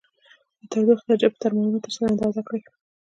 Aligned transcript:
د 0.59 0.61
تودوخې 0.71 1.03
درجه 1.09 1.27
په 1.31 1.37
ترمامتر 1.43 1.89
سره 1.95 2.07
اندازه 2.13 2.41
کړئ. 2.47 2.61